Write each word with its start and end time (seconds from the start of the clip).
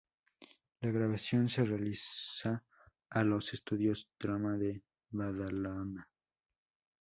La 0.79 0.89
grabación 0.89 1.47
se 1.47 1.63
realiza 1.63 2.63
a 3.11 3.23
los 3.23 3.53
estudios 3.53 4.09
Trama 4.17 4.57
de 4.57 4.81
Badalona. 5.11 6.09